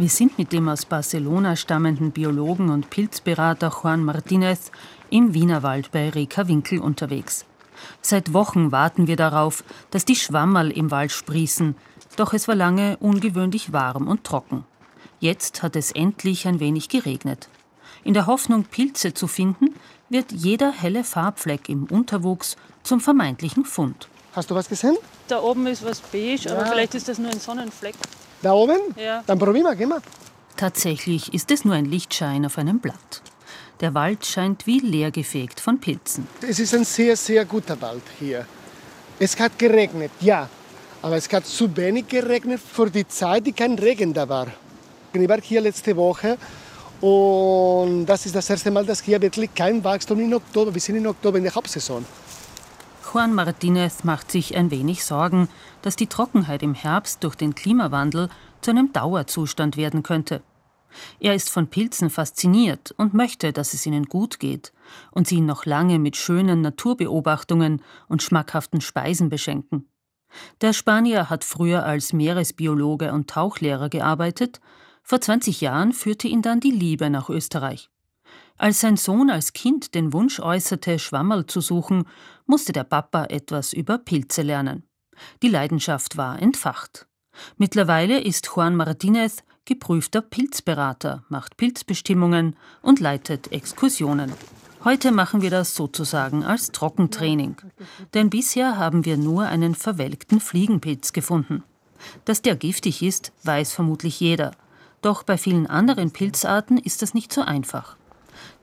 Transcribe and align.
Wir 0.00 0.08
sind 0.08 0.38
mit 0.38 0.54
dem 0.54 0.66
aus 0.70 0.86
Barcelona 0.86 1.56
stammenden 1.56 2.10
Biologen 2.10 2.70
und 2.70 2.88
Pilzberater 2.88 3.70
Juan 3.82 4.02
Martinez 4.02 4.70
im 5.10 5.34
Wienerwald 5.34 5.90
bei 5.90 6.08
Reka 6.08 6.48
Winkel 6.48 6.78
unterwegs. 6.78 7.44
Seit 8.00 8.32
Wochen 8.32 8.72
warten 8.72 9.08
wir 9.08 9.16
darauf, 9.16 9.62
dass 9.90 10.06
die 10.06 10.16
Schwammerl 10.16 10.70
im 10.70 10.90
Wald 10.90 11.12
sprießen, 11.12 11.74
doch 12.16 12.32
es 12.32 12.48
war 12.48 12.54
lange 12.54 12.96
ungewöhnlich 12.96 13.74
warm 13.74 14.08
und 14.08 14.24
trocken. 14.24 14.64
Jetzt 15.18 15.62
hat 15.62 15.76
es 15.76 15.92
endlich 15.92 16.48
ein 16.48 16.60
wenig 16.60 16.88
geregnet. 16.88 17.50
In 18.02 18.14
der 18.14 18.26
Hoffnung, 18.26 18.64
Pilze 18.64 19.12
zu 19.12 19.26
finden, 19.26 19.74
wird 20.08 20.32
jeder 20.32 20.72
helle 20.72 21.04
Farbfleck 21.04 21.68
im 21.68 21.84
Unterwuchs 21.84 22.56
zum 22.84 23.00
vermeintlichen 23.00 23.66
Fund. 23.66 24.08
Hast 24.32 24.50
du 24.50 24.54
was 24.54 24.70
gesehen? 24.70 24.96
Da 25.28 25.42
oben 25.42 25.66
ist 25.66 25.84
was 25.84 26.00
beige, 26.00 26.48
ja. 26.48 26.56
aber 26.56 26.64
vielleicht 26.64 26.94
ist 26.94 27.06
das 27.06 27.18
nur 27.18 27.30
ein 27.30 27.38
Sonnenfleck. 27.38 27.96
Da 28.42 28.52
oben? 28.52 28.78
Ja. 28.96 29.22
Dann 29.26 29.38
probieren 29.38 29.64
wir, 29.64 29.74
gehen 29.76 29.88
wir. 29.88 30.02
Tatsächlich 30.56 31.32
ist 31.34 31.50
es 31.50 31.64
nur 31.64 31.74
ein 31.74 31.84
Lichtschein 31.84 32.44
auf 32.46 32.58
einem 32.58 32.80
Blatt. 32.80 33.22
Der 33.80 33.94
Wald 33.94 34.26
scheint 34.26 34.66
wie 34.66 34.78
leergefegt 34.78 35.58
von 35.58 35.80
Pilzen. 35.80 36.26
Es 36.46 36.58
ist 36.58 36.74
ein 36.74 36.84
sehr, 36.84 37.16
sehr 37.16 37.44
guter 37.44 37.80
Wald 37.80 38.02
hier. 38.18 38.46
Es 39.18 39.38
hat 39.38 39.58
geregnet, 39.58 40.10
ja. 40.20 40.48
Aber 41.02 41.16
es 41.16 41.32
hat 41.32 41.46
zu 41.46 41.74
wenig 41.76 42.08
geregnet 42.08 42.60
für 42.60 42.90
die 42.90 43.08
Zeit, 43.08 43.46
die 43.46 43.52
kein 43.52 43.78
Regen 43.78 44.12
da 44.12 44.28
war. 44.28 44.48
Ich 45.12 45.28
war 45.28 45.40
hier 45.40 45.62
letzte 45.62 45.96
Woche 45.96 46.36
und 47.00 48.04
das 48.04 48.26
ist 48.26 48.34
das 48.34 48.50
erste 48.50 48.70
Mal, 48.70 48.84
dass 48.84 49.00
hier 49.00 49.20
wirklich 49.20 49.54
kein 49.54 49.82
Wachstum 49.82 50.20
in 50.20 50.34
Oktober. 50.34 50.72
Wir 50.74 50.80
sind 50.80 50.96
in 50.96 51.06
Oktober 51.06 51.38
in 51.38 51.44
der 51.44 51.54
Hauptsaison. 51.54 52.04
Juan 53.12 53.34
Martinez 53.34 54.04
macht 54.04 54.30
sich 54.30 54.56
ein 54.56 54.70
wenig 54.70 55.04
Sorgen, 55.04 55.48
dass 55.82 55.96
die 55.96 56.06
Trockenheit 56.06 56.62
im 56.62 56.74
Herbst 56.74 57.24
durch 57.24 57.34
den 57.34 57.56
Klimawandel 57.56 58.28
zu 58.60 58.70
einem 58.70 58.92
Dauerzustand 58.92 59.76
werden 59.76 60.04
könnte. 60.04 60.42
Er 61.18 61.34
ist 61.34 61.50
von 61.50 61.66
Pilzen 61.66 62.08
fasziniert 62.08 62.92
und 62.96 63.14
möchte, 63.14 63.52
dass 63.52 63.74
es 63.74 63.84
ihnen 63.84 64.04
gut 64.04 64.38
geht 64.38 64.72
und 65.10 65.26
sie 65.26 65.36
ihn 65.36 65.46
noch 65.46 65.66
lange 65.66 65.98
mit 65.98 66.16
schönen 66.16 66.60
Naturbeobachtungen 66.60 67.82
und 68.08 68.22
schmackhaften 68.22 68.80
Speisen 68.80 69.28
beschenken. 69.28 69.86
Der 70.60 70.72
Spanier 70.72 71.30
hat 71.30 71.42
früher 71.42 71.84
als 71.84 72.12
Meeresbiologe 72.12 73.12
und 73.12 73.28
Tauchlehrer 73.28 73.88
gearbeitet, 73.88 74.60
vor 75.02 75.20
20 75.20 75.60
Jahren 75.60 75.92
führte 75.92 76.28
ihn 76.28 76.42
dann 76.42 76.60
die 76.60 76.70
Liebe 76.70 77.10
nach 77.10 77.28
Österreich. 77.28 77.90
Als 78.60 78.80
sein 78.80 78.98
Sohn 78.98 79.30
als 79.30 79.54
Kind 79.54 79.94
den 79.94 80.12
Wunsch 80.12 80.38
äußerte, 80.38 80.98
Schwammerl 80.98 81.46
zu 81.46 81.62
suchen, 81.62 82.04
musste 82.44 82.72
der 82.72 82.84
Papa 82.84 83.24
etwas 83.24 83.72
über 83.72 83.96
Pilze 83.96 84.42
lernen. 84.42 84.82
Die 85.40 85.48
Leidenschaft 85.48 86.18
war 86.18 86.42
entfacht. 86.42 87.06
Mittlerweile 87.56 88.20
ist 88.20 88.50
Juan 88.54 88.76
Martinez 88.76 89.38
geprüfter 89.64 90.20
Pilzberater, 90.20 91.24
macht 91.30 91.56
Pilzbestimmungen 91.56 92.54
und 92.82 93.00
leitet 93.00 93.50
Exkursionen. 93.50 94.30
Heute 94.84 95.10
machen 95.10 95.40
wir 95.40 95.50
das 95.50 95.74
sozusagen 95.74 96.44
als 96.44 96.70
Trockentraining. 96.70 97.56
Denn 98.12 98.28
bisher 98.28 98.76
haben 98.76 99.06
wir 99.06 99.16
nur 99.16 99.46
einen 99.46 99.74
verwelkten 99.74 100.38
Fliegenpilz 100.38 101.14
gefunden. 101.14 101.64
Dass 102.26 102.42
der 102.42 102.56
giftig 102.56 103.02
ist, 103.02 103.32
weiß 103.42 103.72
vermutlich 103.72 104.20
jeder. 104.20 104.50
Doch 105.00 105.22
bei 105.22 105.38
vielen 105.38 105.66
anderen 105.66 106.10
Pilzarten 106.10 106.76
ist 106.76 107.00
das 107.00 107.14
nicht 107.14 107.32
so 107.32 107.40
einfach. 107.40 107.96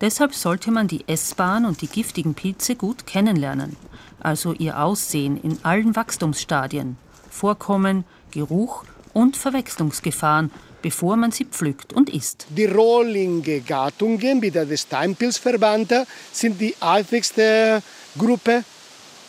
Deshalb 0.02 0.34
sollte 0.34 0.72
man 0.72 0.88
die 0.88 1.08
essbaren 1.08 1.66
und 1.66 1.82
die 1.82 1.88
giftigen 1.88 2.34
Pilze 2.34 2.76
gut 2.76 3.08
kennenlernen, 3.08 3.76
also 4.20 4.54
ihr 4.54 4.80
Aussehen 4.80 5.42
in 5.42 5.60
allen 5.64 5.96
Wachstumsstadien, 5.96 6.98
Vorkommen, 7.30 8.04
Geruch 8.32 8.84
und 9.14 9.38
Verwechslungsgefahren 9.38 10.52
bevor 10.82 11.18
man 11.18 11.32
sie 11.32 11.46
pflückt 11.46 11.94
und 11.94 12.10
isst. 12.10 12.48
Die 12.50 12.66
rohlinge 12.66 13.62
Gattungen 13.62 14.42
wie 14.42 14.52
der 14.52 14.78
Steinpilzverband 14.78 15.94
sind 16.32 16.60
die 16.62 16.76
einfachste 16.80 17.82
Gruppe, 18.18 18.64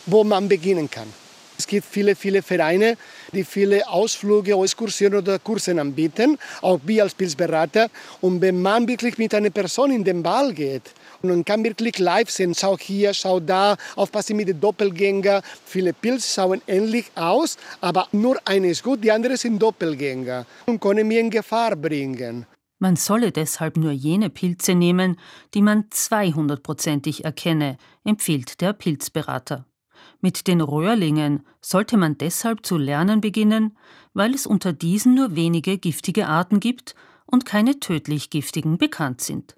wo 0.05 0.23
man 0.23 0.47
beginnen 0.47 0.89
kann. 0.89 1.07
Es 1.57 1.67
gibt 1.67 1.85
viele, 1.85 2.15
viele 2.15 2.41
Vereine, 2.41 2.97
die 3.31 3.43
viele 3.43 3.87
Ausflüge, 3.87 4.53
Exkursionen 4.53 5.19
oder 5.19 5.39
Kurse 5.39 5.79
anbieten, 5.79 6.37
auch 6.61 6.79
wir 6.83 7.03
als 7.03 7.13
Pilzberater. 7.13 7.89
Und 8.21 8.41
wenn 8.41 8.61
man 8.61 8.87
wirklich 8.87 9.17
mit 9.17 9.33
einer 9.33 9.49
Person 9.49 9.91
in 9.91 10.03
den 10.03 10.23
Wald 10.23 10.55
geht, 10.55 10.93
und 11.21 11.29
man 11.29 11.45
kann 11.45 11.63
wirklich 11.63 11.99
live 11.99 12.29
sehen, 12.29 12.55
schau 12.55 12.77
hier, 12.77 13.13
schau 13.13 13.39
da, 13.39 13.75
aufpassen 13.95 14.37
mit 14.37 14.47
den 14.47 14.59
Doppelgänger. 14.59 15.41
Viele 15.65 15.93
Pilze 15.93 16.33
schauen 16.33 16.61
ähnlich 16.67 17.11
aus, 17.15 17.57
aber 17.81 18.07
nur 18.11 18.37
eine 18.45 18.69
ist 18.69 18.83
gut, 18.83 19.03
die 19.03 19.11
anderen 19.11 19.37
sind 19.37 19.59
Doppelgänger 19.59 20.45
und 20.65 20.79
können 20.79 21.07
mir 21.07 21.19
in 21.19 21.29
Gefahr 21.29 21.75
bringen. 21.75 22.45
Man 22.81 22.95
solle 22.95 23.33
deshalb 23.33 23.75
nur 23.75 23.91
jene 23.91 24.29
Pilze 24.29 24.73
nehmen, 24.73 25.19
die 25.53 25.61
man 25.61 25.89
200-prozentig 25.89 27.25
erkenne, 27.25 27.77
empfiehlt 28.05 28.61
der 28.61 28.71
Pilzberater. 28.71 29.65
Mit 30.21 30.47
den 30.47 30.61
Röhrlingen 30.61 31.45
sollte 31.61 31.97
man 31.97 32.17
deshalb 32.17 32.65
zu 32.65 32.77
lernen 32.77 33.21
beginnen, 33.21 33.77
weil 34.13 34.33
es 34.33 34.45
unter 34.45 34.73
diesen 34.73 35.15
nur 35.15 35.35
wenige 35.35 35.77
giftige 35.77 36.27
Arten 36.27 36.59
gibt 36.59 36.95
und 37.25 37.45
keine 37.45 37.79
tödlich 37.79 38.29
giftigen 38.29 38.77
bekannt 38.77 39.21
sind. 39.21 39.55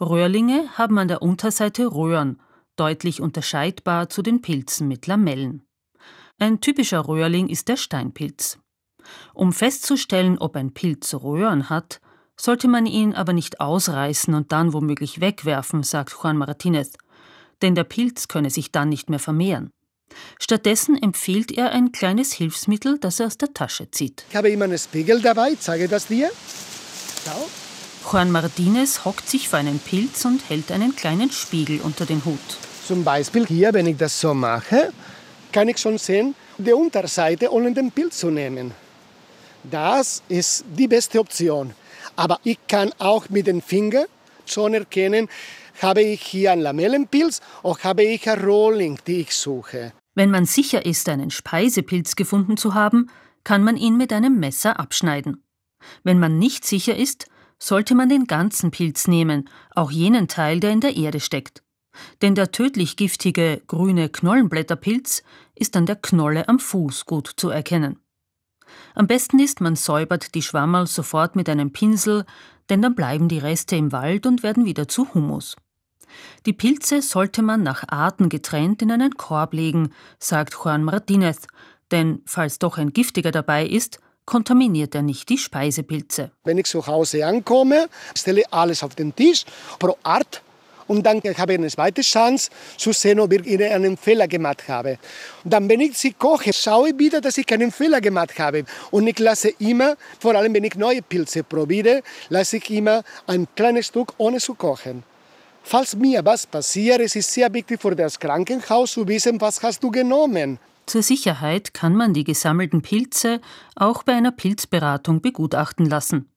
Röhrlinge 0.00 0.68
haben 0.78 0.98
an 0.98 1.08
der 1.08 1.22
Unterseite 1.22 1.86
Röhren, 1.92 2.40
deutlich 2.76 3.20
unterscheidbar 3.20 4.08
zu 4.08 4.22
den 4.22 4.40
Pilzen 4.40 4.88
mit 4.88 5.06
Lamellen. 5.06 5.62
Ein 6.38 6.60
typischer 6.60 7.06
Röhrling 7.06 7.48
ist 7.48 7.68
der 7.68 7.76
Steinpilz. 7.76 8.58
Um 9.34 9.52
festzustellen, 9.52 10.38
ob 10.38 10.54
ein 10.56 10.72
Pilz 10.72 11.14
Röhren 11.14 11.68
hat, 11.68 12.00
sollte 12.36 12.68
man 12.68 12.86
ihn 12.86 13.14
aber 13.14 13.32
nicht 13.32 13.60
ausreißen 13.60 14.32
und 14.34 14.52
dann 14.52 14.72
womöglich 14.72 15.20
wegwerfen, 15.20 15.82
sagt 15.82 16.16
Juan 16.22 16.36
Martinez, 16.36 16.92
denn 17.62 17.74
der 17.74 17.84
Pilz 17.84 18.28
könne 18.28 18.50
sich 18.50 18.72
dann 18.72 18.88
nicht 18.88 19.10
mehr 19.10 19.18
vermehren. 19.18 19.70
Stattdessen 20.38 21.00
empfiehlt 21.00 21.52
er 21.52 21.72
ein 21.72 21.92
kleines 21.92 22.32
Hilfsmittel, 22.32 22.98
das 22.98 23.20
er 23.20 23.26
aus 23.26 23.38
der 23.38 23.52
Tasche 23.52 23.90
zieht. 23.90 24.24
Ich 24.30 24.36
habe 24.36 24.50
immer 24.50 24.64
einen 24.64 24.78
Spiegel 24.78 25.20
dabei, 25.20 25.56
zeige 25.58 25.88
das 25.88 26.06
dir. 26.06 26.30
Schau. 27.24 27.48
Juan 28.10 28.30
Martinez 28.30 29.04
hockt 29.04 29.28
sich 29.28 29.48
vor 29.48 29.58
einen 29.58 29.78
Pilz 29.80 30.24
und 30.24 30.48
hält 30.48 30.72
einen 30.72 30.96
kleinen 30.96 31.30
Spiegel 31.30 31.80
unter 31.82 32.06
den 32.06 32.24
Hut. 32.24 32.38
Zum 32.86 33.04
Beispiel 33.04 33.46
hier, 33.46 33.74
wenn 33.74 33.86
ich 33.86 33.98
das 33.98 34.18
so 34.18 34.32
mache, 34.32 34.92
kann 35.52 35.68
ich 35.68 35.78
schon 35.78 35.98
sehen, 35.98 36.34
die 36.56 36.72
Unterseite 36.72 37.52
ohne 37.52 37.72
den 37.72 37.92
Pilz 37.92 38.18
zu 38.18 38.30
nehmen. 38.30 38.72
Das 39.62 40.22
ist 40.28 40.64
die 40.70 40.88
beste 40.88 41.20
Option. 41.20 41.74
Aber 42.16 42.40
ich 42.44 42.58
kann 42.66 42.92
auch 42.98 43.28
mit 43.28 43.46
den 43.46 43.60
Fingern 43.60 44.06
schon 44.46 44.74
erkennen, 44.74 45.28
habe 45.82 46.02
ich 46.02 46.22
hier 46.22 46.52
einen 46.52 46.62
Lamellenpilz 46.62 47.40
oder 47.62 47.82
habe 47.84 48.04
ich 48.04 48.28
einen 48.28 48.44
Rohling, 48.44 48.98
die 49.06 49.20
ich 49.20 49.34
suche. 49.34 49.92
Wenn 50.14 50.30
man 50.30 50.46
sicher 50.46 50.84
ist, 50.84 51.08
einen 51.08 51.30
Speisepilz 51.30 52.16
gefunden 52.16 52.56
zu 52.56 52.74
haben, 52.74 53.10
kann 53.44 53.62
man 53.62 53.76
ihn 53.76 53.96
mit 53.96 54.12
einem 54.12 54.38
Messer 54.38 54.80
abschneiden. 54.80 55.44
Wenn 56.02 56.18
man 56.18 56.38
nicht 56.38 56.64
sicher 56.64 56.96
ist, 56.96 57.26
sollte 57.58 57.94
man 57.94 58.08
den 58.08 58.26
ganzen 58.26 58.70
Pilz 58.70 59.08
nehmen, 59.08 59.48
auch 59.74 59.90
jenen 59.90 60.28
Teil, 60.28 60.60
der 60.60 60.70
in 60.70 60.80
der 60.80 60.96
Erde 60.96 61.20
steckt. 61.20 61.62
Denn 62.22 62.34
der 62.34 62.52
tödlich 62.52 62.96
giftige 62.96 63.62
grüne 63.66 64.08
Knollenblätterpilz 64.08 65.22
ist 65.54 65.76
an 65.76 65.86
der 65.86 65.96
Knolle 65.96 66.48
am 66.48 66.58
Fuß 66.58 67.06
gut 67.06 67.32
zu 67.36 67.50
erkennen. 67.50 67.98
Am 68.94 69.06
besten 69.06 69.38
ist, 69.38 69.60
man 69.60 69.76
säubert 69.76 70.34
die 70.34 70.42
Schwammerl 70.42 70.86
sofort 70.86 71.36
mit 71.36 71.48
einem 71.48 71.72
Pinsel, 71.72 72.24
denn 72.68 72.82
dann 72.82 72.94
bleiben 72.94 73.28
die 73.28 73.38
Reste 73.38 73.76
im 73.76 73.92
Wald 73.92 74.26
und 74.26 74.42
werden 74.42 74.64
wieder 74.64 74.88
zu 74.88 75.12
Humus. 75.14 75.56
Die 76.46 76.52
Pilze 76.52 77.02
sollte 77.02 77.42
man 77.42 77.62
nach 77.62 77.84
Arten 77.88 78.28
getrennt 78.28 78.82
in 78.82 78.90
einen 78.92 79.16
Korb 79.16 79.52
legen, 79.52 79.92
sagt 80.18 80.54
Juan 80.54 80.84
Martinez, 80.84 81.46
denn 81.90 82.22
falls 82.26 82.58
doch 82.58 82.78
ein 82.78 82.92
giftiger 82.92 83.30
dabei 83.30 83.66
ist, 83.66 84.00
kontaminiert 84.26 84.94
er 84.94 85.02
nicht 85.02 85.28
die 85.30 85.38
Speisepilze. 85.38 86.30
Wenn 86.44 86.58
ich 86.58 86.66
zu 86.66 86.86
Hause 86.86 87.26
ankomme, 87.26 87.88
stelle 88.14 88.40
ich 88.40 88.52
alles 88.52 88.82
auf 88.82 88.94
den 88.94 89.14
Tisch 89.16 89.44
pro 89.78 89.96
Art 90.02 90.42
und 90.88 91.04
dann 91.04 91.20
habe 91.22 91.52
ich 91.52 91.58
eine 91.58 91.68
zweite 91.68 92.00
Chance 92.00 92.50
zu 92.76 92.92
sehen, 92.92 93.20
ob 93.20 93.32
ich 93.32 93.62
einen 93.62 93.96
Fehler 93.96 94.26
gemacht 94.26 94.66
habe. 94.68 94.98
Und 95.44 95.52
dann, 95.52 95.68
wenn 95.68 95.80
ich 95.80 95.96
sie 95.96 96.12
koche, 96.12 96.52
schaue 96.52 96.90
ich 96.90 96.98
wieder, 96.98 97.20
dass 97.20 97.38
ich 97.38 97.46
keinen 97.46 97.70
Fehler 97.70 98.00
gemacht 98.00 98.38
habe. 98.38 98.64
Und 98.90 99.06
ich 99.06 99.18
lasse 99.18 99.50
immer, 99.58 99.96
vor 100.18 100.34
allem 100.34 100.54
wenn 100.54 100.64
ich 100.64 100.74
neue 100.74 101.02
Pilze 101.02 101.44
probiere, 101.44 102.02
lasse 102.30 102.56
ich 102.56 102.70
immer 102.70 103.04
ein 103.26 103.46
kleines 103.54 103.86
Stück 103.86 104.14
ohne 104.16 104.38
zu 104.38 104.54
kochen. 104.54 105.04
Falls 105.62 105.94
mir 105.96 106.24
was 106.24 106.46
passiert, 106.46 107.00
es 107.00 107.14
ist 107.16 107.32
sehr 107.32 107.52
wichtig 107.52 107.80
für 107.80 107.94
das 107.94 108.18
Krankenhaus 108.18 108.92
zu 108.92 109.06
wissen, 109.06 109.40
was 109.40 109.62
hast 109.62 109.82
du 109.82 109.90
genommen. 109.90 110.58
Zur 110.86 111.02
Sicherheit 111.02 111.74
kann 111.74 111.94
man 111.94 112.14
die 112.14 112.24
gesammelten 112.24 112.80
Pilze 112.80 113.40
auch 113.76 114.02
bei 114.02 114.14
einer 114.14 114.32
Pilzberatung 114.32 115.20
begutachten 115.20 115.84
lassen. 115.84 116.30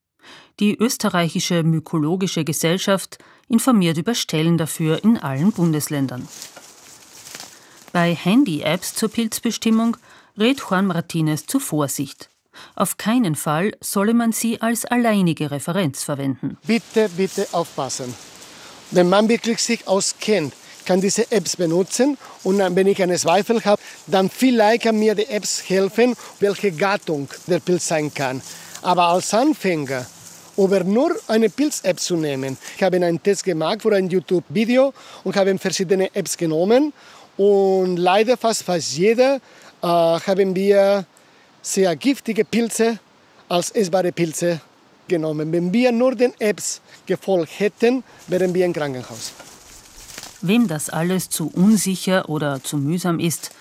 Die 0.60 0.78
österreichische 0.78 1.64
Mykologische 1.64 2.44
Gesellschaft 2.44 3.18
informiert 3.48 3.98
über 3.98 4.14
Stellen 4.14 4.58
dafür 4.58 5.04
in 5.04 5.18
allen 5.18 5.52
Bundesländern. 5.54 6.28
Bei 7.94 8.14
Handy-Apps 8.14 8.96
zur 8.96 9.10
Pilzbestimmung 9.10 9.98
rät 10.38 10.60
Juan 10.60 10.88
Martinez 10.88 11.46
zur 11.46 11.62
Vorsicht. 11.62 12.30
Auf 12.76 12.98
keinen 12.98 13.36
Fall 13.36 13.74
solle 13.80 14.14
man 14.14 14.34
sie 14.34 14.62
als 14.62 14.86
alleinige 14.86 15.52
Referenz 15.52 16.04
verwenden. 16.04 16.58
Bitte, 16.68 17.10
bitte 17.16 17.48
aufpassen. 17.54 18.14
Wenn 18.92 19.10
man 19.10 19.30
wirklich 19.30 19.62
sich 19.62 19.88
auskennt, 19.88 20.54
kann 20.86 21.00
diese 21.00 21.32
Apps 21.32 21.56
benutzen 21.56 22.18
und 22.44 22.60
wenn 22.76 22.88
ich 22.88 23.02
einen 23.02 23.18
Zweifel 23.18 23.64
habe, 23.64 23.82
dann 24.08 24.30
vielleicht 24.30 24.84
kann 24.84 25.00
mir 25.00 25.16
die 25.16 25.28
Apps 25.28 25.64
helfen, 25.68 26.16
welche 26.40 26.72
Gattung 26.72 27.30
der 27.48 27.60
Pilz 27.60 27.88
sein 27.88 28.14
kann. 28.14 28.42
Aber 28.82 29.04
als 29.08 29.34
Anfänger 29.34 30.06
über 30.58 30.84
nur 30.84 31.16
eine 31.28 31.50
Pilz-App 31.50 32.00
zu 32.00 32.18
nehmen. 32.18 32.58
Ich 32.76 32.84
habe 32.84 32.98
einen 32.98 33.22
Test 33.22 33.44
gemacht 33.44 33.82
für 33.82 33.96
ein 33.96 34.10
YouTube-Video 34.10 34.94
und 35.24 35.36
habe 35.36 35.58
verschiedene 35.58 36.14
Apps 36.14 36.36
genommen 36.36 36.94
und 37.38 37.98
leider 37.98 38.36
fast 38.38 38.64
fast 38.64 38.98
jeder 38.98 39.36
äh, 39.36 39.40
haben 39.82 40.56
wir 40.56 41.06
sehr 41.62 41.96
giftige 41.96 42.44
Pilze 42.44 43.00
als 43.48 43.72
essbare 43.72 44.12
Pilze 44.12 44.60
genommen. 45.08 45.52
Wenn 45.52 45.72
wir 45.72 45.92
nur 45.92 46.16
den 46.16 46.34
Apps 46.40 46.82
gefolgt 47.06 47.60
hätten, 47.60 48.04
wären 48.28 48.54
wir 48.54 48.66
im 48.66 48.74
Krankenhaus. 48.74 49.34
Wem 50.42 50.68
das 50.68 50.90
alles 50.90 51.30
zu 51.30 51.50
unsicher 51.50 52.30
oder 52.30 52.64
zu 52.64 52.78
mühsam 52.78 53.20
ist, 53.20 53.52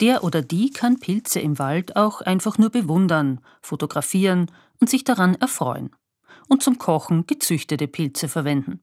der 0.00 0.24
oder 0.24 0.40
die 0.40 0.70
kann 0.70 0.98
Pilze 0.98 1.40
im 1.40 1.58
Wald 1.58 1.96
auch 1.96 2.22
einfach 2.22 2.56
nur 2.56 2.70
bewundern, 2.70 3.40
fotografieren 3.60 4.50
und 4.80 4.88
sich 4.88 5.04
daran 5.04 5.34
erfreuen. 5.34 5.90
Und 6.48 6.62
zum 6.62 6.78
Kochen 6.78 7.26
gezüchtete 7.26 7.86
Pilze 7.86 8.28
verwenden. 8.28 8.80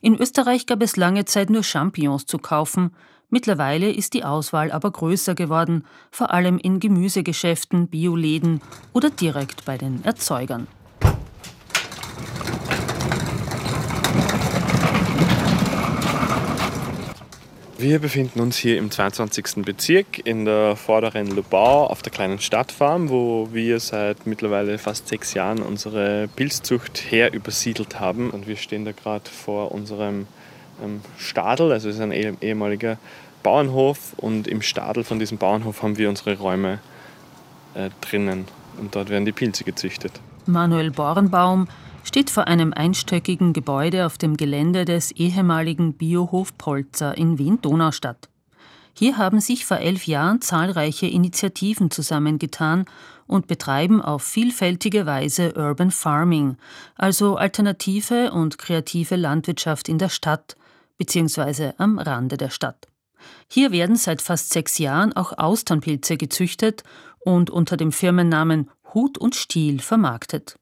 In 0.00 0.16
Österreich 0.16 0.66
gab 0.66 0.82
es 0.82 0.96
lange 0.96 1.24
Zeit 1.24 1.50
nur 1.50 1.62
Champignons 1.62 2.24
zu 2.24 2.38
kaufen, 2.38 2.94
mittlerweile 3.28 3.90
ist 3.90 4.14
die 4.14 4.24
Auswahl 4.24 4.72
aber 4.72 4.90
größer 4.90 5.34
geworden, 5.34 5.84
vor 6.10 6.30
allem 6.30 6.58
in 6.58 6.80
Gemüsegeschäften, 6.80 7.88
Bioläden 7.88 8.62
oder 8.94 9.10
direkt 9.10 9.64
bei 9.64 9.76
den 9.76 10.04
Erzeugern. 10.04 10.68
Wir 17.80 18.00
befinden 18.00 18.40
uns 18.40 18.56
hier 18.56 18.76
im 18.76 18.90
22. 18.90 19.64
Bezirk 19.64 20.26
in 20.26 20.44
der 20.44 20.74
vorderen 20.74 21.28
Lubau 21.28 21.86
auf 21.86 22.02
der 22.02 22.10
kleinen 22.10 22.40
Stadtfarm, 22.40 23.08
wo 23.08 23.50
wir 23.52 23.78
seit 23.78 24.26
mittlerweile 24.26 24.78
fast 24.78 25.06
sechs 25.06 25.32
Jahren 25.32 25.62
unsere 25.62 26.26
Pilzzucht 26.34 27.12
her 27.12 27.32
übersiedelt 27.32 28.00
haben. 28.00 28.30
Und 28.30 28.48
wir 28.48 28.56
stehen 28.56 28.84
da 28.84 28.90
gerade 28.90 29.30
vor 29.30 29.70
unserem 29.70 30.26
ähm, 30.82 31.02
Stadel, 31.18 31.70
also 31.70 31.88
es 31.88 31.94
ist 31.94 32.00
ein 32.00 32.10
eh, 32.10 32.32
ehemaliger 32.40 32.98
Bauernhof 33.44 34.12
und 34.16 34.48
im 34.48 34.60
Stadel 34.60 35.04
von 35.04 35.20
diesem 35.20 35.38
Bauernhof 35.38 35.80
haben 35.84 35.96
wir 35.98 36.08
unsere 36.08 36.36
Räume 36.36 36.80
äh, 37.74 37.90
drinnen 38.00 38.46
und 38.80 38.96
dort 38.96 39.08
werden 39.08 39.24
die 39.24 39.30
Pilze 39.30 39.62
gezüchtet. 39.62 40.10
Manuel 40.46 40.90
Borenbaum 40.90 41.68
steht 42.08 42.30
vor 42.30 42.48
einem 42.48 42.72
einstöckigen 42.72 43.52
Gebäude 43.52 44.06
auf 44.06 44.16
dem 44.16 44.38
Gelände 44.38 44.86
des 44.86 45.10
ehemaligen 45.12 45.92
Biohof 45.92 46.56
Polzer 46.56 47.18
in 47.18 47.36
Wien-Donaustadt. 47.36 48.30
Hier 48.94 49.18
haben 49.18 49.40
sich 49.40 49.66
vor 49.66 49.76
elf 49.76 50.06
Jahren 50.06 50.40
zahlreiche 50.40 51.06
Initiativen 51.06 51.90
zusammengetan 51.90 52.86
und 53.26 53.46
betreiben 53.46 54.00
auf 54.00 54.22
vielfältige 54.22 55.04
Weise 55.04 55.52
Urban 55.54 55.90
Farming, 55.90 56.56
also 56.96 57.36
alternative 57.36 58.32
und 58.32 58.56
kreative 58.56 59.16
Landwirtschaft 59.16 59.86
in 59.90 59.98
der 59.98 60.08
Stadt 60.08 60.56
bzw. 60.96 61.72
am 61.76 61.98
Rande 61.98 62.38
der 62.38 62.48
Stadt. 62.48 62.88
Hier 63.48 63.70
werden 63.70 63.96
seit 63.96 64.22
fast 64.22 64.50
sechs 64.50 64.78
Jahren 64.78 65.12
auch 65.12 65.36
Austernpilze 65.36 66.16
gezüchtet 66.16 66.84
und 67.18 67.50
unter 67.50 67.76
dem 67.76 67.92
Firmennamen 67.92 68.70
Hut 68.94 69.18
und 69.18 69.36
Stiel 69.36 69.80
vermarktet. 69.80 70.58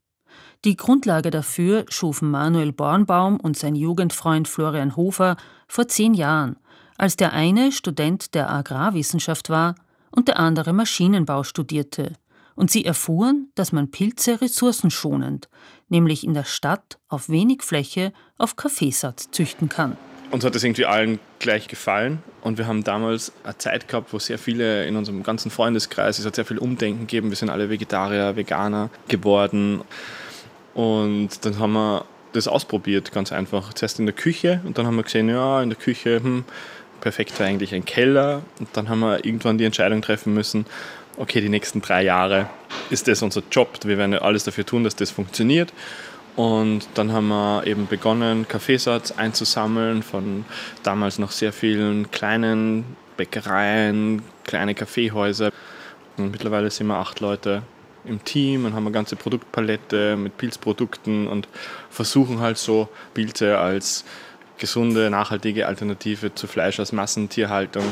Die 0.64 0.76
Grundlage 0.76 1.30
dafür 1.30 1.84
schufen 1.88 2.30
Manuel 2.30 2.72
Bornbaum 2.72 3.38
und 3.38 3.56
sein 3.56 3.74
Jugendfreund 3.74 4.48
Florian 4.48 4.96
Hofer 4.96 5.36
vor 5.68 5.86
zehn 5.88 6.14
Jahren, 6.14 6.56
als 6.96 7.16
der 7.16 7.32
eine 7.32 7.72
Student 7.72 8.34
der 8.34 8.50
Agrarwissenschaft 8.50 9.50
war 9.50 9.74
und 10.10 10.28
der 10.28 10.38
andere 10.38 10.72
Maschinenbau 10.72 11.42
studierte, 11.42 12.14
und 12.54 12.70
sie 12.70 12.84
erfuhren, 12.84 13.50
dass 13.54 13.70
man 13.70 13.90
Pilze 13.90 14.40
ressourcenschonend, 14.40 15.48
nämlich 15.88 16.24
in 16.24 16.34
der 16.34 16.44
Stadt 16.44 16.98
auf 17.08 17.28
wenig 17.28 17.62
Fläche 17.62 18.12
auf 18.38 18.56
Kaffeesatz 18.56 19.30
züchten 19.30 19.68
kann. 19.68 19.96
Uns 20.30 20.44
hat 20.44 20.54
das 20.56 20.64
irgendwie 20.64 20.86
allen 20.86 21.20
gleich 21.38 21.68
gefallen 21.68 22.22
und 22.40 22.58
wir 22.58 22.66
haben 22.66 22.82
damals 22.82 23.30
eine 23.44 23.56
Zeit 23.58 23.86
gehabt, 23.86 24.12
wo 24.12 24.18
sehr 24.18 24.38
viele 24.38 24.84
in 24.86 24.96
unserem 24.96 25.22
ganzen 25.22 25.50
Freundeskreis, 25.50 26.18
es 26.18 26.26
hat 26.26 26.34
sehr 26.34 26.44
viel 26.44 26.58
Umdenken 26.58 27.00
gegeben, 27.00 27.28
wir 27.28 27.36
sind 27.36 27.50
alle 27.50 27.70
Vegetarier, 27.70 28.34
Veganer 28.34 28.90
geworden. 29.06 29.82
Und 30.76 31.46
dann 31.46 31.58
haben 31.58 31.72
wir 31.72 32.04
das 32.34 32.48
ausprobiert, 32.48 33.10
ganz 33.10 33.32
einfach. 33.32 33.72
Zuerst 33.72 33.98
in 33.98 34.04
der 34.04 34.14
Küche 34.14 34.60
und 34.66 34.76
dann 34.76 34.86
haben 34.86 34.96
wir 34.96 35.04
gesehen, 35.04 35.30
ja, 35.30 35.62
in 35.62 35.70
der 35.70 35.78
Küche, 35.78 36.22
hm, 36.22 36.44
perfekt 37.00 37.38
wäre 37.38 37.48
eigentlich 37.48 37.74
ein 37.74 37.86
Keller. 37.86 38.42
Und 38.60 38.68
dann 38.74 38.90
haben 38.90 39.00
wir 39.00 39.24
irgendwann 39.24 39.56
die 39.56 39.64
Entscheidung 39.64 40.02
treffen 40.02 40.34
müssen, 40.34 40.66
okay, 41.16 41.40
die 41.40 41.48
nächsten 41.48 41.80
drei 41.80 42.02
Jahre 42.02 42.50
ist 42.90 43.08
das 43.08 43.22
unser 43.22 43.42
Job. 43.50 43.78
Wir 43.84 43.96
werden 43.96 44.12
alles 44.18 44.44
dafür 44.44 44.66
tun, 44.66 44.84
dass 44.84 44.94
das 44.94 45.10
funktioniert. 45.10 45.72
Und 46.36 46.86
dann 46.92 47.10
haben 47.10 47.28
wir 47.28 47.66
eben 47.66 47.86
begonnen, 47.86 48.46
Kaffeesatz 48.46 49.12
einzusammeln 49.12 50.02
von 50.02 50.44
damals 50.82 51.18
noch 51.18 51.30
sehr 51.30 51.54
vielen 51.54 52.10
kleinen 52.10 52.84
Bäckereien, 53.16 54.20
kleine 54.44 54.74
Kaffeehäuser. 54.74 55.50
Und 56.18 56.32
mittlerweile 56.32 56.70
sind 56.70 56.88
wir 56.88 56.96
acht 56.96 57.20
Leute 57.20 57.62
im 58.06 58.24
Team 58.24 58.64
und 58.64 58.74
haben 58.74 58.84
eine 58.84 58.92
ganze 58.92 59.16
Produktpalette 59.16 60.16
mit 60.16 60.36
Pilzprodukten 60.36 61.26
und 61.26 61.48
versuchen 61.90 62.40
halt 62.40 62.58
so 62.58 62.88
Pilze 63.14 63.58
als 63.58 64.04
gesunde, 64.58 65.10
nachhaltige 65.10 65.66
Alternative 65.66 66.34
zu 66.34 66.46
Fleisch 66.46 66.80
aus 66.80 66.92
Massentierhaltung 66.92 67.84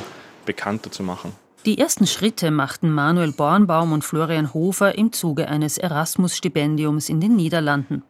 bekannter 0.47 0.91
zu 0.91 1.03
machen. 1.03 1.33
Die 1.65 1.79
ersten 1.79 2.07
Schritte 2.07 2.51
machten 2.51 2.91
Manuel 2.91 3.33
Bornbaum 3.33 3.93
und 3.93 4.05
Florian 4.05 4.53
Hofer 4.53 4.97
im 4.99 5.13
Zuge 5.13 5.49
eines 5.49 5.79
Erasmus-Stipendiums 5.79 7.09
in 7.09 7.21
den 7.21 7.37
Niederlanden. 7.37 8.03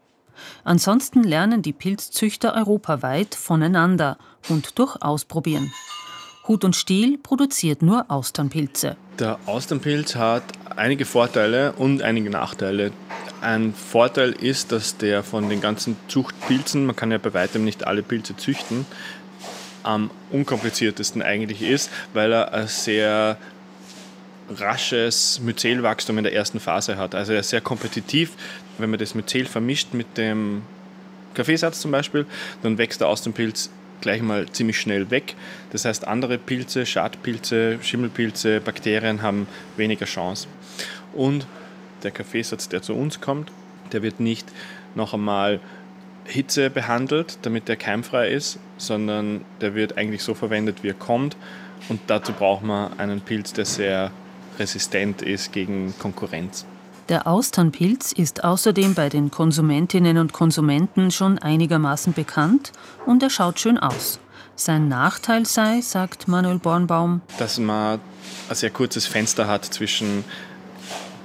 Ansonsten 0.64 1.22
lernen 1.22 1.62
die 1.62 1.72
Pilzzüchter 1.72 2.54
europaweit 2.54 3.36
voneinander 3.36 4.18
und 4.48 4.78
durch 4.78 5.00
Ausprobieren. 5.00 5.72
Hut 6.46 6.62
und 6.62 6.76
Stiel 6.76 7.16
produziert 7.16 7.80
nur 7.80 8.04
Austernpilze. 8.10 8.96
Der 9.18 9.38
Austernpilz 9.46 10.14
hat 10.14 10.42
einige 10.76 11.06
Vorteile 11.06 11.72
und 11.72 12.02
einige 12.02 12.28
Nachteile. 12.28 12.92
Ein 13.40 13.72
Vorteil 13.72 14.32
ist, 14.32 14.70
dass 14.70 14.98
der 14.98 15.22
von 15.22 15.48
den 15.48 15.62
ganzen 15.62 15.96
Zuchtpilzen, 16.08 16.84
man 16.84 16.96
kann 16.96 17.10
ja 17.10 17.16
bei 17.16 17.32
weitem 17.32 17.64
nicht 17.64 17.86
alle 17.86 18.02
Pilze 18.02 18.36
züchten, 18.36 18.84
am 19.84 20.10
unkompliziertesten 20.30 21.22
eigentlich 21.22 21.62
ist, 21.62 21.90
weil 22.12 22.32
er 22.32 22.52
ein 22.52 22.68
sehr 22.68 23.38
rasches 24.50 25.40
Myzelwachstum 25.40 26.18
in 26.18 26.24
der 26.24 26.34
ersten 26.34 26.60
Phase 26.60 26.98
hat. 26.98 27.14
Also 27.14 27.32
er 27.32 27.40
ist 27.40 27.48
sehr 27.48 27.62
kompetitiv. 27.62 28.32
Wenn 28.76 28.90
man 28.90 28.98
das 28.98 29.14
Myzel 29.14 29.46
vermischt 29.46 29.94
mit 29.94 30.18
dem 30.18 30.62
Kaffeesatz 31.32 31.80
zum 31.80 31.90
Beispiel, 31.90 32.26
dann 32.62 32.76
wächst 32.76 33.00
der 33.00 33.08
Austernpilz 33.08 33.70
gleich 34.04 34.22
mal 34.22 34.48
ziemlich 34.50 34.78
schnell 34.78 35.10
weg. 35.10 35.34
Das 35.72 35.84
heißt, 35.84 36.06
andere 36.06 36.38
Pilze, 36.38 36.86
Schadpilze, 36.86 37.78
Schimmelpilze, 37.82 38.60
Bakterien 38.60 39.22
haben 39.22 39.48
weniger 39.76 40.06
Chance. 40.06 40.46
Und 41.14 41.46
der 42.02 42.10
Kaffeesatz, 42.10 42.68
der 42.68 42.82
zu 42.82 42.94
uns 42.94 43.20
kommt, 43.20 43.50
der 43.92 44.02
wird 44.02 44.20
nicht 44.20 44.46
noch 44.94 45.14
einmal 45.14 45.58
Hitze 46.26 46.70
behandelt, 46.70 47.38
damit 47.42 47.68
der 47.68 47.76
keimfrei 47.76 48.28
ist, 48.28 48.58
sondern 48.76 49.44
der 49.60 49.74
wird 49.74 49.96
eigentlich 49.96 50.22
so 50.22 50.34
verwendet, 50.34 50.82
wie 50.82 50.88
er 50.88 50.94
kommt. 50.94 51.36
Und 51.88 52.00
dazu 52.06 52.32
braucht 52.32 52.62
man 52.62 52.98
einen 52.98 53.20
Pilz, 53.22 53.52
der 53.54 53.64
sehr 53.64 54.10
resistent 54.58 55.22
ist 55.22 55.52
gegen 55.52 55.94
Konkurrenz. 55.98 56.66
Der 57.10 57.26
Austernpilz 57.26 58.12
ist 58.12 58.44
außerdem 58.44 58.94
bei 58.94 59.10
den 59.10 59.30
Konsumentinnen 59.30 60.16
und 60.16 60.32
Konsumenten 60.32 61.10
schon 61.10 61.38
einigermaßen 61.38 62.14
bekannt 62.14 62.72
und 63.04 63.22
er 63.22 63.28
schaut 63.28 63.60
schön 63.60 63.78
aus. 63.78 64.20
Sein 64.56 64.88
Nachteil 64.88 65.44
sei, 65.44 65.82
sagt 65.82 66.28
Manuel 66.28 66.58
Bornbaum, 66.58 67.20
dass 67.38 67.58
man 67.58 68.00
ein 68.48 68.54
sehr 68.54 68.70
kurzes 68.70 69.06
Fenster 69.06 69.46
hat 69.46 69.66
zwischen 69.66 70.24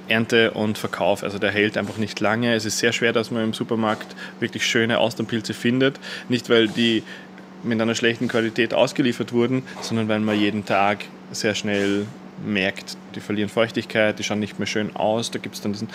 Ernte 0.08 0.50
und 0.50 0.76
Verkauf. 0.76 1.22
Also 1.22 1.38
der 1.38 1.50
hält 1.50 1.78
einfach 1.78 1.96
nicht 1.96 2.20
lange. 2.20 2.54
Es 2.54 2.66
ist 2.66 2.78
sehr 2.78 2.92
schwer, 2.92 3.14
dass 3.14 3.30
man 3.30 3.44
im 3.44 3.54
Supermarkt 3.54 4.14
wirklich 4.38 4.66
schöne 4.66 4.98
Austernpilze 4.98 5.54
findet. 5.54 5.98
Nicht, 6.28 6.50
weil 6.50 6.68
die 6.68 7.04
mit 7.62 7.80
einer 7.80 7.94
schlechten 7.94 8.28
Qualität 8.28 8.74
ausgeliefert 8.74 9.32
wurden, 9.32 9.62
sondern 9.80 10.08
weil 10.08 10.20
man 10.20 10.38
jeden 10.38 10.66
Tag 10.66 11.04
sehr 11.32 11.54
schnell 11.54 12.06
merkt, 12.44 12.96
die 13.14 13.20
verlieren 13.20 13.48
Feuchtigkeit, 13.48 14.18
die 14.18 14.22
schauen 14.22 14.40
nicht 14.40 14.58
mehr 14.58 14.66
schön 14.66 14.94
aus. 14.96 15.30
Da 15.30 15.38
gibt 15.38 15.54
es 15.54 15.60
dann 15.60 15.72
diesen 15.72 15.88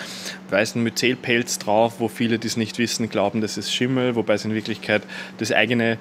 weißen 0.50 0.82
Myzelpelz 0.82 1.58
drauf, 1.58 1.94
wo 1.98 2.08
viele, 2.08 2.38
die 2.38 2.46
es 2.46 2.56
nicht 2.56 2.78
wissen, 2.78 3.08
glauben, 3.08 3.40
das 3.40 3.56
ist 3.56 3.72
Schimmel, 3.72 4.14
wobei 4.14 4.34
es 4.34 4.44
in 4.44 4.54
Wirklichkeit 4.54 5.02
das 5.38 5.52
eigene 5.52 5.98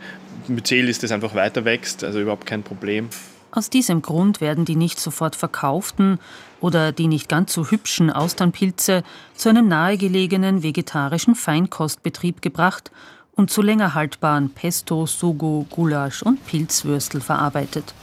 Myzel 0.48 0.90
ist, 0.90 1.04
das 1.04 1.12
einfach 1.12 1.36
weiter 1.36 1.66
wächst, 1.66 2.04
also 2.04 2.20
überhaupt 2.20 2.46
kein 2.46 2.64
Problem. 2.64 3.10
Aus 3.52 3.70
diesem 3.70 4.02
Grund 4.02 4.42
werden 4.42 4.66
die 4.66 4.76
nicht 4.76 5.00
sofort 5.00 5.38
verkauften 5.38 6.20
oder 6.60 6.92
die 6.92 7.08
nicht 7.08 7.30
ganz 7.30 7.54
so 7.54 7.72
hübschen 7.72 8.12
Austernpilze 8.12 9.04
zu 9.34 9.50
einem 9.50 9.70
nahegelegenen 9.70 10.62
vegetarischen 10.62 11.36
Feinkostbetrieb 11.36 12.42
gebracht 12.42 12.92
und 13.34 13.50
zu 13.50 13.62
länger 13.62 13.94
haltbaren 13.94 14.50
Pesto, 14.50 15.06
Sugo, 15.06 15.66
Gulasch 15.70 16.22
und 16.22 16.46
Pilzwürstel 16.46 17.22
verarbeitet. 17.22 17.94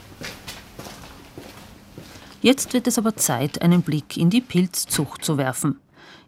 Jetzt 2.43 2.75
wird 2.75 2.89
es 2.89 2.99
aber 2.99 3.15
Zeit, 3.15 3.63
einen 3.63 3.83
Blick 3.83 4.17
in 4.17 4.29
die 4.29 4.41
Pilzzucht 4.41 5.25
zu 5.25 5.39
werfen. 5.39 5.79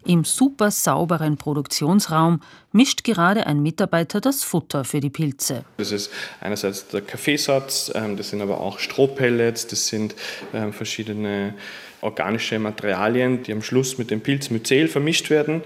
Im 0.05 0.23
super 0.23 0.71
sauberen 0.71 1.35
Produktionsraum 1.35 2.39
mischt 2.71 3.03
gerade 3.03 3.47
ein 3.47 3.61
Mitarbeiter 3.61 4.21
das 4.21 4.45
Futter 4.45 4.85
für 4.85 5.01
die 5.01 5.09
Pilze. 5.09 5.65
Das 5.75 5.91
ist 5.91 6.09
einerseits 6.39 6.87
der 6.87 7.01
Kaffeesatz, 7.01 7.91
ähm, 7.93 8.15
das 8.15 8.29
sind 8.29 8.41
aber 8.41 8.61
auch 8.61 8.79
Strohpellets, 8.79 9.67
das 9.67 9.87
sind 9.87 10.15
ähm, 10.53 10.71
verschiedene 10.71 11.53
organische 11.99 12.59
Materialien, 12.59 13.43
die 13.43 13.51
am 13.51 13.61
Schluss 13.61 13.97
mit 13.97 14.09
dem 14.09 14.21
Pilzmyzel 14.21 14.87
vermischt 14.87 15.29
werden. 15.29 15.63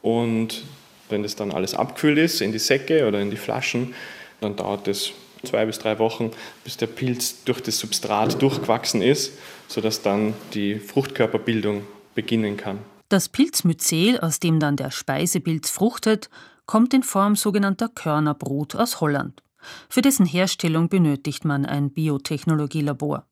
Und 0.00 0.62
wenn 1.10 1.22
das 1.22 1.36
dann 1.36 1.50
alles 1.50 1.74
abgefüllt 1.74 2.16
ist 2.16 2.40
in 2.40 2.52
die 2.52 2.58
Säcke 2.58 3.06
oder 3.06 3.20
in 3.20 3.30
die 3.30 3.36
Flaschen, 3.36 3.94
dann 4.40 4.56
dauert 4.56 4.88
es 4.88 5.12
zwei 5.44 5.66
bis 5.66 5.78
drei 5.78 5.98
Wochen, 5.98 6.30
bis 6.64 6.76
der 6.76 6.86
Pilz 6.86 7.44
durch 7.44 7.60
das 7.60 7.78
Substrat 7.78 8.40
durchgewachsen 8.40 9.02
ist, 9.02 9.32
sodass 9.68 10.02
dann 10.02 10.34
die 10.54 10.78
Fruchtkörperbildung 10.78 11.84
beginnen 12.14 12.56
kann. 12.56 12.78
Das 13.08 13.28
Pilzmyzel, 13.28 14.20
aus 14.20 14.38
dem 14.38 14.60
dann 14.60 14.76
der 14.76 14.90
Speisepilz 14.90 15.70
fruchtet, 15.70 16.30
kommt 16.66 16.94
in 16.94 17.02
Form 17.02 17.34
sogenannter 17.34 17.88
Körnerbrot 17.88 18.76
aus 18.76 19.00
Holland. 19.00 19.42
Für 19.88 20.02
dessen 20.02 20.26
Herstellung 20.26 20.88
benötigt 20.88 21.44
man 21.44 21.66
ein 21.66 21.90
Biotechnologielabor. 21.90 23.26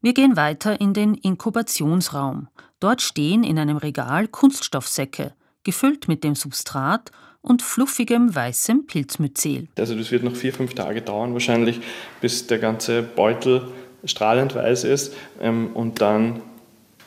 Wir 0.00 0.14
gehen 0.14 0.36
weiter 0.36 0.80
in 0.80 0.94
den 0.94 1.14
Inkubationsraum. 1.14 2.48
Dort 2.80 3.02
stehen 3.02 3.44
in 3.44 3.58
einem 3.58 3.76
Regal 3.76 4.28
Kunststoffsäcke, 4.28 5.34
gefüllt 5.62 6.08
mit 6.08 6.24
dem 6.24 6.34
Substrat 6.34 7.10
und 7.44 7.62
fluffigem 7.62 8.34
weißem 8.34 8.86
Pilzmyzel. 8.86 9.68
Also 9.78 9.94
das 9.94 10.10
wird 10.10 10.24
noch 10.24 10.34
vier, 10.34 10.52
fünf 10.52 10.74
Tage 10.74 11.02
dauern 11.02 11.34
wahrscheinlich, 11.34 11.80
bis 12.20 12.46
der 12.46 12.58
ganze 12.58 13.02
Beutel 13.02 13.68
strahlend 14.04 14.54
weiß 14.54 14.84
ist 14.84 15.14
ähm, 15.40 15.68
und 15.74 16.00
dann 16.00 16.40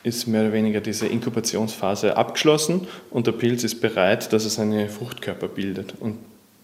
ist 0.03 0.27
mehr 0.27 0.41
oder 0.41 0.53
weniger 0.53 0.79
diese 0.79 1.07
Inkubationsphase 1.07 2.15
abgeschlossen 2.15 2.87
und 3.09 3.27
der 3.27 3.33
Pilz 3.33 3.63
ist 3.63 3.81
bereit, 3.81 4.31
dass 4.31 4.45
er 4.45 4.51
seine 4.51 4.87
Fruchtkörper 4.89 5.47
bildet. 5.47 5.95
Und 5.99 6.17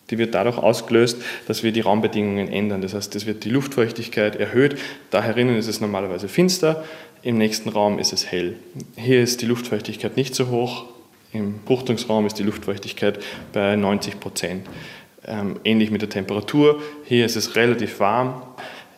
die 0.09 0.17
wird 0.17 0.35
dadurch 0.35 0.57
ausgelöst, 0.57 1.17
dass 1.47 1.63
wir 1.63 1.71
die 1.71 1.81
Raumbedingungen 1.81 2.47
ändern. 2.47 2.81
Das 2.81 2.93
heißt, 2.93 3.15
es 3.15 3.25
wird 3.25 3.43
die 3.43 3.49
Luftfeuchtigkeit 3.49 4.35
erhöht. 4.35 4.77
Da 5.09 5.21
herinnen 5.23 5.57
ist 5.57 5.67
es 5.67 5.81
normalerweise 5.81 6.27
finster, 6.27 6.83
im 7.23 7.37
nächsten 7.37 7.69
Raum 7.69 7.99
ist 7.99 8.13
es 8.13 8.25
hell. 8.31 8.57
Hier 8.95 9.23
ist 9.23 9.41
die 9.41 9.45
Luftfeuchtigkeit 9.45 10.15
nicht 10.15 10.35
so 10.35 10.49
hoch. 10.49 10.85
Im 11.33 11.59
Fruchtungsraum 11.65 12.27
ist 12.27 12.37
die 12.37 12.43
Luftfeuchtigkeit 12.43 13.19
bei 13.51 13.75
90 13.75 14.19
Prozent. 14.19 14.67
Ähm, 15.25 15.59
ähnlich 15.63 15.89
mit 15.89 16.01
der 16.01 16.09
Temperatur. 16.09 16.79
Hier 17.05 17.25
ist 17.25 17.35
es 17.35 17.55
relativ 17.55 17.99
warm. 17.99 18.43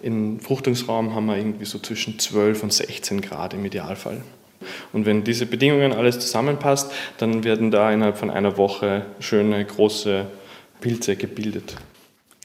Im 0.01 0.39
Fruchtungsraum 0.41 1.15
haben 1.15 1.27
wir 1.27 1.37
irgendwie 1.37 1.65
so 1.65 1.79
zwischen 1.79 2.19
12 2.19 2.63
und 2.63 2.73
16 2.73 3.21
Grad 3.21 3.53
im 3.53 3.63
Idealfall. 3.63 4.21
Und 4.91 5.05
wenn 5.05 5.23
diese 5.23 5.45
Bedingungen 5.45 5.93
alles 5.93 6.19
zusammenpasst, 6.19 6.91
dann 7.17 7.43
werden 7.43 7.71
da 7.71 7.91
innerhalb 7.91 8.17
von 8.17 8.29
einer 8.29 8.57
Woche 8.57 9.05
schöne 9.19 9.63
große 9.63 10.25
Pilze 10.81 11.15
gebildet. 11.15 11.75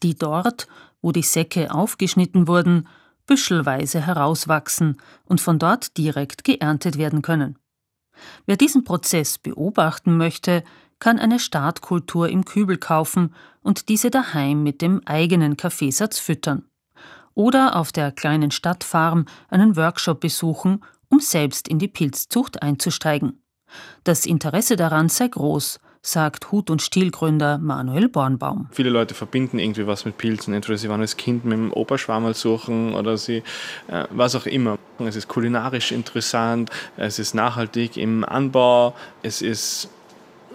Die 0.03 0.15
dort, 0.15 0.69
wo 1.03 1.11
die 1.11 1.23
Säcke 1.23 1.75
aufgeschnitten 1.75 2.47
wurden, 2.47 2.87
büschelweise 3.27 4.07
herauswachsen 4.07 4.99
und 5.25 5.41
von 5.41 5.59
dort 5.59 5.97
direkt 5.99 6.45
geerntet 6.45 6.97
werden 6.97 7.23
können. 7.23 7.57
Wer 8.47 8.57
diesen 8.57 8.85
Prozess 8.85 9.39
beobachten 9.39 10.17
möchte, 10.17 10.65
kann 10.99 11.19
eine 11.19 11.39
Startkultur 11.39 12.29
im 12.29 12.45
Kübel 12.45 12.77
kaufen 12.77 13.35
und 13.63 13.89
diese 13.89 14.11
daheim 14.11 14.63
mit 14.63 14.83
dem 14.83 15.01
eigenen 15.07 15.57
Kaffeesatz 15.57 16.19
füttern 16.19 16.65
oder 17.35 17.77
auf 17.77 17.93
der 17.93 18.13
kleinen 18.13 18.51
Stadtfarm 18.51 19.25
einen 19.49 19.77
Workshop 19.77 20.21
besuchen, 20.21 20.85
um 21.09 21.21
selbst 21.21 21.69
in 21.69 21.79
die 21.79 21.89
Pilzzucht 21.89 22.63
einzusteigen. 22.63 23.43
Das 24.05 24.27
Interesse 24.27 24.77
daran 24.77 25.09
sei 25.09 25.29
groß, 25.29 25.81
sagt 26.03 26.51
Hut- 26.51 26.71
und 26.71 26.81
Stilgründer 26.81 27.59
Manuel 27.59 28.09
Bornbaum. 28.09 28.69
Viele 28.73 28.91
Leute 28.91 29.15
verbinden 29.15 29.59
irgendwie 29.59 29.87
was 29.87 30.05
mit 30.05 30.17
Pilzen. 30.17 30.55
Entweder 30.55 30.79
sie 30.79 30.89
waren 30.89 31.01
als 31.01 31.17
Kind 31.17 31.45
mit 31.45 31.59
dem 31.59 31.73
Operschwammerl 31.73 32.35
suchen 32.35 32.95
oder 32.95 33.19
sie, 33.19 33.43
äh, 33.89 34.05
was 34.11 34.35
auch 34.35 34.47
immer. 34.47 34.79
Es 34.99 35.17
ist 35.17 35.29
kulinarisch 35.29 35.93
interessant, 35.93 36.71
es 36.97 37.19
ist 37.19 37.35
nachhaltig 37.35 37.97
im 37.97 38.25
Anbau, 38.25 38.95
es 39.23 39.43
ist 39.43 39.89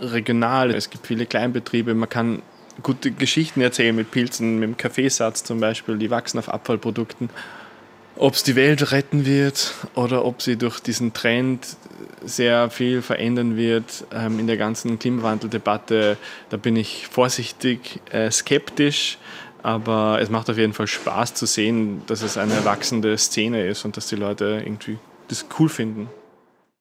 regional, 0.01 0.71
es 0.71 0.89
gibt 0.89 1.07
viele 1.07 1.25
Kleinbetriebe, 1.25 1.93
man 1.93 2.09
kann 2.09 2.41
gute 2.83 3.11
Geschichten 3.11 3.61
erzählen 3.61 3.95
mit 3.95 4.11
Pilzen, 4.11 4.59
mit 4.59 4.69
dem 4.69 4.77
Kaffeesatz 4.77 5.43
zum 5.43 5.59
Beispiel, 5.59 5.97
die 5.97 6.09
wachsen 6.09 6.39
auf 6.39 6.49
Abfallprodukten. 6.49 7.29
Ob 8.17 8.33
es 8.33 8.43
die 8.43 8.55
Welt 8.55 8.91
retten 8.91 9.25
wird 9.25 9.73
oder 9.93 10.23
ob 10.23 10.41
sie 10.41 10.55
durch 10.55 10.79
diesen 10.79 11.13
Trend 11.13 11.67
sehr 12.23 12.69
viel 12.69 13.01
verändern 13.01 13.57
wird 13.57 14.05
ähm, 14.13 14.39
in 14.39 14.47
der 14.47 14.57
ganzen 14.57 14.97
Klimawandeldebatte, 14.97 16.17
da 16.49 16.57
bin 16.57 16.75
ich 16.77 17.07
vorsichtig 17.07 17.99
äh, 18.11 18.31
skeptisch. 18.31 19.17
Aber 19.63 20.19
es 20.21 20.29
macht 20.29 20.49
auf 20.49 20.57
jeden 20.57 20.73
Fall 20.73 20.85
Spaß 20.85 21.33
zu 21.33 21.47
sehen, 21.47 22.03
dass 22.05 22.21
es 22.21 22.37
eine 22.37 22.65
wachsende 22.65 23.17
Szene 23.17 23.65
ist 23.65 23.83
und 23.83 23.97
dass 23.97 24.07
die 24.07 24.15
Leute 24.15 24.61
irgendwie 24.63 24.99
das 25.27 25.45
cool 25.59 25.69
finden. 25.69 26.07